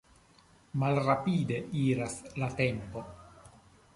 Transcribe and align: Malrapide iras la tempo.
Malrapide 0.83 1.59
iras 1.83 2.17
la 2.43 2.49
tempo. 2.63 3.07